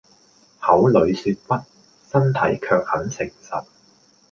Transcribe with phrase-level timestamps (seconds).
[0.59, 1.63] 口裡說不，
[2.11, 3.65] 身體卻很誠實